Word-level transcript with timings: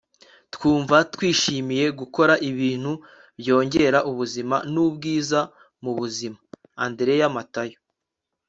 twumva 0.53 0.95
twishimiye 1.13 1.85
gukora 1.99 2.33
ibintu 2.49 2.91
byongera 3.39 3.99
ubuzima 4.11 4.55
n'ubwiza 4.71 5.39
mu 5.83 5.91
buzima- 5.99 6.37
andereya 6.83 7.27
matayo 7.35 7.77